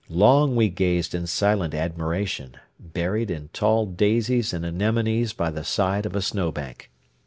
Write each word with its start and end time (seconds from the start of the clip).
Long 0.09 0.55
we 0.55 0.69
gazed 0.69 1.13
in 1.13 1.27
silent 1.27 1.75
admiration, 1.75 2.57
buried 2.79 3.29
in 3.29 3.49
tall 3.53 3.85
daisies 3.85 4.51
and 4.51 4.65
anemones 4.65 5.31
by 5.31 5.51
the 5.51 5.63
side 5.63 6.07
of 6.07 6.15
a 6.15 6.23
snowbank. 6.23 6.89